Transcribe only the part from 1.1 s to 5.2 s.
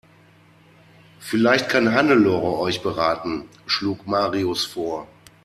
Vielleicht kann Hannelore euch beraten, schlug Marius vor.